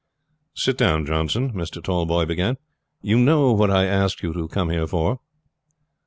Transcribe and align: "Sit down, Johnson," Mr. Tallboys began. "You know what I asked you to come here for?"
"Sit 0.55 0.79
down, 0.79 1.05
Johnson," 1.05 1.53
Mr. 1.53 1.79
Tallboys 1.79 2.27
began. 2.27 2.57
"You 3.03 3.19
know 3.19 3.51
what 3.51 3.69
I 3.69 3.85
asked 3.85 4.23
you 4.23 4.33
to 4.33 4.47
come 4.47 4.71
here 4.71 4.87
for?" 4.87 5.19